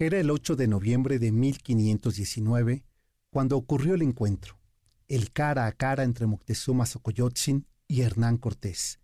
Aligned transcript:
Era 0.00 0.20
el 0.20 0.30
8 0.30 0.54
de 0.54 0.68
noviembre 0.68 1.18
de 1.18 1.32
1519 1.32 2.84
cuando 3.30 3.56
ocurrió 3.56 3.94
el 3.94 4.02
encuentro, 4.02 4.60
el 5.08 5.32
cara 5.32 5.66
a 5.66 5.72
cara 5.72 6.04
entre 6.04 6.26
Moctezuma 6.26 6.86
Xocoyotzin 6.86 7.66
y 7.88 8.02
Hernán 8.02 8.36
Cortés. 8.36 9.00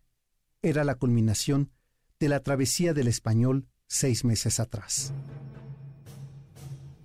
Era 0.63 0.85
la 0.85 0.95
culminación 0.95 1.73
de 2.21 2.29
la 2.29 2.39
travesía 2.39 2.95
del 2.95 3.09
español 3.09 3.67
seis 3.89 4.25
meses 4.25 4.61
atrás. 4.61 5.13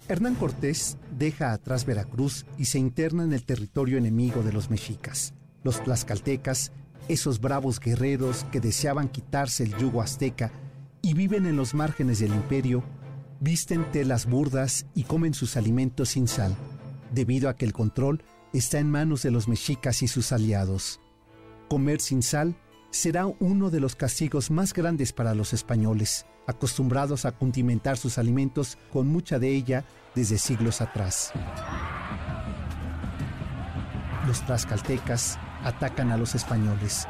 Hernán 0.08 0.36
Cortés 0.36 1.00
deja 1.18 1.52
atrás 1.52 1.84
Veracruz 1.88 2.46
y 2.60 2.66
se 2.66 2.78
interna 2.78 3.24
en 3.24 3.34
el 3.34 3.44
territorio 3.44 3.98
enemigo 3.98 4.44
de 4.44 4.54
los 4.54 4.70
mexicas, 4.70 5.34
los 5.64 5.84
tlaxcaltecas, 5.84 6.72
esos 7.08 7.42
bravos 7.42 7.80
guerreros 7.80 8.46
que 8.52 8.60
deseaban 8.60 9.10
quitarse 9.10 9.64
el 9.64 9.76
yugo 9.78 10.04
azteca 10.04 10.52
y 11.02 11.16
viven 11.16 11.48
en 11.48 11.56
los 11.56 11.74
márgenes 11.74 12.20
del 12.20 12.36
imperio 12.36 12.84
visten 13.40 13.90
telas 13.92 14.26
burdas 14.26 14.86
y 14.94 15.04
comen 15.04 15.34
sus 15.34 15.56
alimentos 15.56 16.10
sin 16.10 16.28
sal, 16.28 16.56
debido 17.12 17.50
a 17.50 17.56
que 17.56 17.66
el 17.66 17.74
control 17.74 18.24
está 18.54 18.80
en 18.80 18.90
manos 18.90 19.24
de 19.24 19.32
los 19.32 19.48
mexicas 19.48 20.02
y 20.04 20.08
sus 20.08 20.32
aliados. 20.32 21.00
Comer 21.70 22.02
sin 22.02 22.22
sal 22.22 22.56
será 22.92 23.28
uno 23.28 23.70
de 23.70 23.80
los 23.80 23.96
castigos 23.96 24.52
más 24.52 24.74
grandes 24.74 25.14
para 25.14 25.36
los 25.36 25.54
españoles, 25.54 26.26
acostumbrados 26.48 27.26
a 27.26 27.32
condimentar 27.32 27.98
sus 27.98 28.18
alimentos 28.18 28.78
con 28.92 29.08
mucha 29.08 29.40
de 29.40 29.50
ella 29.56 29.86
desde 30.16 30.38
siglos 30.38 30.82
atrás. 30.82 31.32
Los 34.28 34.46
tlaxcaltecas 34.46 35.38
atacan 35.64 36.12
a 36.12 36.18
los 36.18 36.36
españoles, 36.36 37.08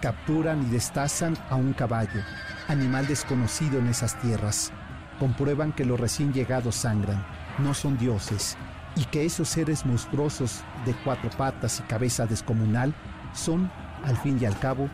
capturan 0.00 0.62
y 0.62 0.70
destazan 0.70 1.36
a 1.50 1.56
un 1.56 1.72
caballo, 1.72 2.20
animal 2.68 3.06
desconocido 3.06 3.78
en 3.78 3.88
esas 3.88 4.20
tierras 4.20 4.72
comprueban 5.18 5.72
que 5.72 5.84
los 5.84 5.98
recién 5.98 6.32
llegados 6.32 6.76
sangran, 6.76 7.24
no 7.58 7.74
son 7.74 7.98
dioses, 7.98 8.56
y 8.96 9.04
que 9.06 9.24
esos 9.24 9.48
seres 9.48 9.86
monstruosos 9.86 10.62
de 10.84 10.94
cuatro 11.04 11.30
patas 11.30 11.80
y 11.80 11.82
cabeza 11.84 12.26
descomunal 12.26 12.94
son, 13.34 13.70
al 14.04 14.16
fin 14.16 14.38
y 14.40 14.44
al 14.44 14.58
cabo, 14.58 14.88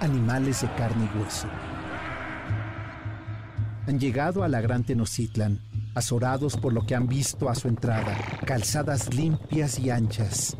animales 0.00 0.62
de 0.62 0.68
carne 0.74 1.08
y 1.12 1.18
hueso. 1.18 1.46
Han 3.86 3.98
llegado 3.98 4.44
a 4.44 4.48
la 4.48 4.60
gran 4.60 4.84
Tenochtitlan, 4.84 5.60
azorados 5.94 6.56
por 6.56 6.72
lo 6.72 6.86
que 6.86 6.94
han 6.94 7.08
visto 7.08 7.48
a 7.48 7.54
su 7.54 7.68
entrada, 7.68 8.16
calzadas 8.46 9.12
limpias 9.12 9.78
y 9.78 9.90
anchas, 9.90 10.56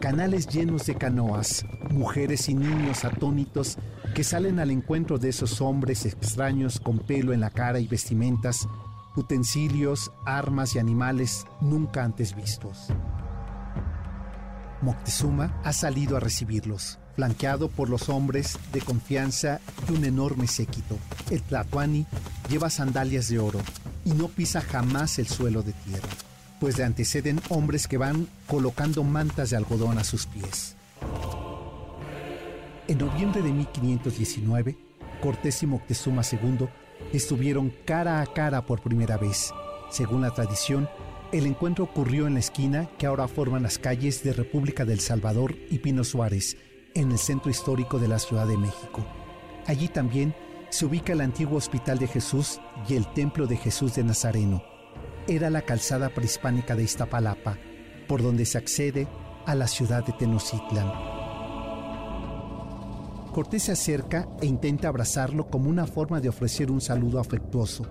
canales 0.00 0.46
llenos 0.46 0.86
de 0.86 0.94
canoas, 0.94 1.64
mujeres 1.90 2.48
y 2.48 2.54
niños 2.54 3.04
atónitos 3.04 3.78
que 4.16 4.24
salen 4.24 4.60
al 4.60 4.70
encuentro 4.70 5.18
de 5.18 5.28
esos 5.28 5.60
hombres 5.60 6.06
extraños 6.06 6.80
con 6.80 7.00
pelo 7.00 7.34
en 7.34 7.40
la 7.40 7.50
cara 7.50 7.80
y 7.80 7.86
vestimentas, 7.86 8.66
utensilios, 9.14 10.10
armas 10.24 10.74
y 10.74 10.78
animales 10.78 11.44
nunca 11.60 12.02
antes 12.02 12.34
vistos. 12.34 12.86
Moctezuma 14.80 15.60
ha 15.64 15.74
salido 15.74 16.16
a 16.16 16.20
recibirlos, 16.20 16.98
flanqueado 17.14 17.68
por 17.68 17.90
los 17.90 18.08
hombres 18.08 18.58
de 18.72 18.80
confianza 18.80 19.60
y 19.86 19.92
un 19.92 20.06
enorme 20.06 20.46
séquito. 20.46 20.96
El 21.30 21.42
Tlatuani 21.42 22.06
lleva 22.48 22.70
sandalias 22.70 23.28
de 23.28 23.38
oro 23.38 23.60
y 24.06 24.12
no 24.12 24.28
pisa 24.28 24.62
jamás 24.62 25.18
el 25.18 25.28
suelo 25.28 25.62
de 25.62 25.72
tierra, 25.72 26.08
pues 26.58 26.78
le 26.78 26.84
anteceden 26.84 27.38
hombres 27.50 27.86
que 27.86 27.98
van 27.98 28.28
colocando 28.46 29.04
mantas 29.04 29.50
de 29.50 29.58
algodón 29.58 29.98
a 29.98 30.04
sus 30.04 30.24
pies. 30.24 30.74
En 32.88 32.98
noviembre 32.98 33.42
de 33.42 33.50
1519, 33.50 34.76
Cortés 35.20 35.60
y 35.64 35.66
Moctezuma 35.66 36.22
II 36.30 36.68
estuvieron 37.12 37.72
cara 37.84 38.20
a 38.20 38.26
cara 38.26 38.64
por 38.64 38.80
primera 38.80 39.16
vez. 39.16 39.52
Según 39.90 40.20
la 40.20 40.30
tradición, 40.30 40.88
el 41.32 41.46
encuentro 41.46 41.82
ocurrió 41.82 42.28
en 42.28 42.34
la 42.34 42.40
esquina 42.40 42.88
que 42.96 43.06
ahora 43.06 43.26
forman 43.26 43.64
las 43.64 43.78
calles 43.78 44.22
de 44.22 44.32
República 44.32 44.84
del 44.84 45.00
Salvador 45.00 45.56
y 45.68 45.78
Pino 45.78 46.04
Suárez, 46.04 46.56
en 46.94 47.10
el 47.10 47.18
centro 47.18 47.50
histórico 47.50 47.98
de 47.98 48.06
la 48.06 48.20
Ciudad 48.20 48.46
de 48.46 48.56
México. 48.56 49.04
Allí 49.66 49.88
también 49.88 50.32
se 50.70 50.86
ubica 50.86 51.12
el 51.12 51.22
antiguo 51.22 51.58
Hospital 51.58 51.98
de 51.98 52.06
Jesús 52.06 52.60
y 52.88 52.94
el 52.94 53.12
Templo 53.14 53.48
de 53.48 53.56
Jesús 53.56 53.96
de 53.96 54.04
Nazareno. 54.04 54.62
Era 55.26 55.50
la 55.50 55.62
calzada 55.62 56.10
prehispánica 56.10 56.76
de 56.76 56.84
Iztapalapa, 56.84 57.58
por 58.06 58.22
donde 58.22 58.46
se 58.46 58.58
accede 58.58 59.08
a 59.44 59.56
la 59.56 59.66
ciudad 59.66 60.06
de 60.06 60.12
Tenochtitlan. 60.12 61.15
Cortés 63.36 63.64
se 63.64 63.72
acerca 63.72 64.26
e 64.40 64.46
intenta 64.46 64.88
abrazarlo 64.88 65.46
como 65.48 65.68
una 65.68 65.86
forma 65.86 66.22
de 66.22 66.30
ofrecer 66.30 66.70
un 66.70 66.80
saludo 66.80 67.20
afectuoso. 67.20 67.84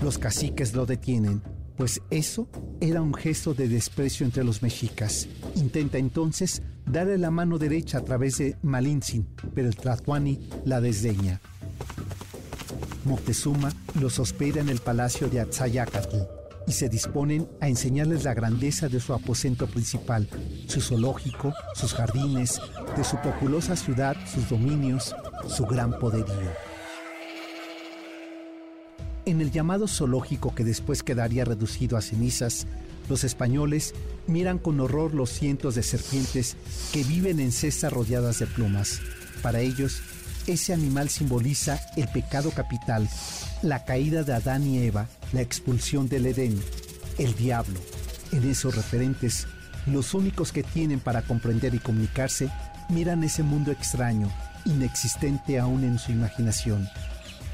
Los 0.00 0.16
caciques 0.16 0.72
lo 0.72 0.86
detienen, 0.86 1.42
pues 1.76 2.00
eso 2.08 2.48
era 2.80 3.02
un 3.02 3.12
gesto 3.12 3.52
de 3.52 3.68
desprecio 3.68 4.24
entre 4.24 4.42
los 4.42 4.62
mexicas. 4.62 5.28
Intenta 5.56 5.98
entonces 5.98 6.62
darle 6.86 7.18
la 7.18 7.30
mano 7.30 7.58
derecha 7.58 7.98
a 7.98 8.00
través 8.00 8.38
de 8.38 8.56
Malintzin, 8.62 9.26
pero 9.54 9.68
el 9.68 9.76
Tlatuani 9.76 10.48
la 10.64 10.80
desdeña. 10.80 11.42
Moctezuma 13.04 13.74
los 14.00 14.18
hospeda 14.18 14.62
en 14.62 14.70
el 14.70 14.78
palacio 14.78 15.28
de 15.28 15.40
Atzayacatl 15.40 16.43
y 16.66 16.72
se 16.72 16.88
disponen 16.88 17.48
a 17.60 17.68
enseñarles 17.68 18.24
la 18.24 18.34
grandeza 18.34 18.88
de 18.88 19.00
su 19.00 19.12
aposento 19.12 19.66
principal, 19.66 20.28
su 20.66 20.80
zoológico, 20.80 21.52
sus 21.74 21.92
jardines, 21.94 22.60
de 22.96 23.04
su 23.04 23.16
populosa 23.18 23.76
ciudad, 23.76 24.16
sus 24.26 24.48
dominios, 24.48 25.14
su 25.48 25.64
gran 25.64 25.98
poderío. 25.98 26.52
En 29.26 29.40
el 29.40 29.50
llamado 29.50 29.88
zoológico 29.88 30.54
que 30.54 30.64
después 30.64 31.02
quedaría 31.02 31.44
reducido 31.44 31.96
a 31.96 32.02
cenizas, 32.02 32.66
los 33.08 33.24
españoles 33.24 33.94
miran 34.26 34.58
con 34.58 34.80
horror 34.80 35.14
los 35.14 35.30
cientos 35.30 35.74
de 35.74 35.82
serpientes 35.82 36.56
que 36.92 37.04
viven 37.04 37.40
en 37.40 37.52
cestas 37.52 37.92
rodeadas 37.92 38.38
de 38.38 38.46
plumas. 38.46 39.00
Para 39.42 39.60
ellos, 39.60 40.02
ese 40.46 40.72
animal 40.72 41.08
simboliza 41.08 41.80
el 41.96 42.08
pecado 42.08 42.50
capital, 42.50 43.08
la 43.62 43.84
caída 43.84 44.22
de 44.22 44.34
Adán 44.34 44.66
y 44.66 44.78
Eva 44.78 45.08
la 45.34 45.40
expulsión 45.40 46.08
del 46.08 46.26
Edén, 46.26 46.58
el 47.18 47.34
diablo. 47.34 47.80
En 48.32 48.48
esos 48.48 48.76
referentes, 48.76 49.46
los 49.86 50.14
únicos 50.14 50.52
que 50.52 50.62
tienen 50.62 51.00
para 51.00 51.22
comprender 51.22 51.74
y 51.74 51.80
comunicarse, 51.80 52.48
miran 52.88 53.24
ese 53.24 53.42
mundo 53.42 53.72
extraño, 53.72 54.30
inexistente 54.64 55.58
aún 55.58 55.82
en 55.84 55.98
su 55.98 56.12
imaginación. 56.12 56.88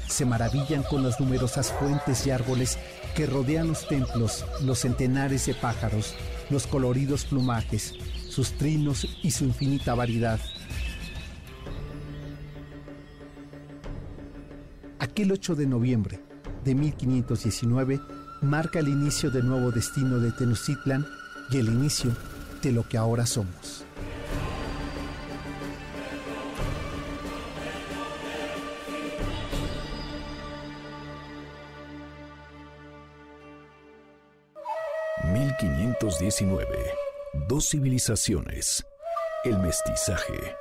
Se 0.07 0.25
maravillan 0.25 0.83
con 0.83 1.03
las 1.03 1.19
numerosas 1.19 1.71
fuentes 1.71 2.27
y 2.27 2.31
árboles 2.31 2.77
que 3.15 3.25
rodean 3.25 3.67
los 3.67 3.87
templos, 3.87 4.45
los 4.61 4.79
centenares 4.79 5.47
de 5.47 5.55
pájaros, 5.55 6.13
los 6.49 6.67
coloridos 6.67 7.25
plumajes, 7.25 7.93
sus 8.29 8.51
trinos 8.57 9.07
y 9.23 9.31
su 9.31 9.45
infinita 9.45 9.95
variedad. 9.95 10.39
Aquel 15.11 15.33
8 15.33 15.55
de 15.55 15.67
noviembre, 15.67 16.21
de 16.63 16.73
1519 16.73 17.99
marca 18.41 18.79
el 18.79 18.87
inicio 18.87 19.29
del 19.29 19.45
nuevo 19.45 19.69
destino 19.69 20.19
de 20.19 20.31
Tenochtitlan 20.31 21.05
y 21.49 21.57
el 21.57 21.67
inicio 21.67 22.15
de 22.61 22.71
lo 22.71 22.87
que 22.87 22.97
ahora 22.97 23.25
somos. 23.25 23.85
...1519... 35.33 36.65
Dos 37.49 37.69
civilizaciones... 37.69 38.85
...el 39.43 39.59
mestizaje... 39.59 40.60